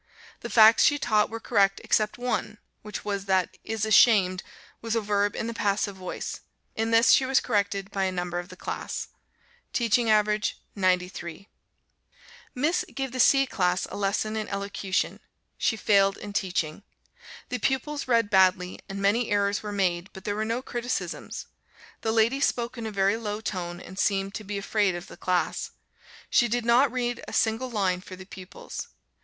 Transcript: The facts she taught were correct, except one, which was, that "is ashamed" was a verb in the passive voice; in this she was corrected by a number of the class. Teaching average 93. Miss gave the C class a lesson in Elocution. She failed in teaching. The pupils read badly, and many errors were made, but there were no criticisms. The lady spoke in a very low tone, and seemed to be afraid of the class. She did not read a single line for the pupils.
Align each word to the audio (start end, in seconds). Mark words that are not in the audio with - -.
The 0.39 0.49
facts 0.49 0.83
she 0.83 0.97
taught 0.97 1.29
were 1.29 1.39
correct, 1.39 1.79
except 1.83 2.17
one, 2.17 2.57
which 2.81 3.05
was, 3.05 3.25
that 3.25 3.55
"is 3.63 3.85
ashamed" 3.85 4.41
was 4.81 4.95
a 4.95 4.99
verb 4.99 5.35
in 5.35 5.45
the 5.45 5.53
passive 5.53 5.95
voice; 5.95 6.39
in 6.75 6.89
this 6.89 7.11
she 7.11 7.23
was 7.23 7.39
corrected 7.39 7.91
by 7.91 8.05
a 8.05 8.11
number 8.11 8.39
of 8.39 8.49
the 8.49 8.55
class. 8.55 9.09
Teaching 9.73 10.09
average 10.09 10.57
93. 10.75 11.49
Miss 12.55 12.83
gave 12.95 13.11
the 13.11 13.19
C 13.19 13.45
class 13.45 13.85
a 13.91 13.95
lesson 13.95 14.35
in 14.35 14.47
Elocution. 14.47 15.19
She 15.59 15.77
failed 15.77 16.17
in 16.17 16.33
teaching. 16.33 16.81
The 17.49 17.59
pupils 17.59 18.07
read 18.07 18.31
badly, 18.31 18.79
and 18.89 19.03
many 19.03 19.29
errors 19.29 19.61
were 19.61 19.71
made, 19.71 20.09
but 20.13 20.23
there 20.23 20.35
were 20.35 20.43
no 20.43 20.63
criticisms. 20.63 21.45
The 22.01 22.11
lady 22.11 22.39
spoke 22.41 22.75
in 22.75 22.87
a 22.87 22.91
very 22.91 23.17
low 23.17 23.39
tone, 23.39 23.79
and 23.79 23.99
seemed 23.99 24.33
to 24.33 24.43
be 24.43 24.57
afraid 24.57 24.95
of 24.95 25.05
the 25.05 25.15
class. 25.15 25.69
She 26.31 26.47
did 26.47 26.65
not 26.65 26.91
read 26.91 27.23
a 27.27 27.33
single 27.33 27.69
line 27.69 28.01
for 28.01 28.15
the 28.15 28.25
pupils. 28.25 28.87